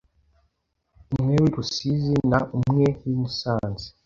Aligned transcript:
umwe 1.13 1.35
w’i 1.43 1.51
Rusizi 1.55 2.15
na 2.31 2.39
umwe 2.57 2.85
w’i 3.03 3.15
Musanze. 3.21 3.87